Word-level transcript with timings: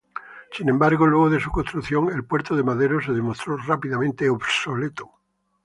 Sin 0.53 0.67
embargo, 0.67 1.05
luego 1.05 1.29
de 1.29 1.39
su 1.39 1.51
construcción, 1.51 2.11
el 2.11 2.25
puerto 2.25 2.55
de 2.55 2.63
Madero 2.63 2.99
se 3.01 3.11
demostró 3.13 3.55
rápidamente 3.57 4.27
obsoleto. 4.31 5.11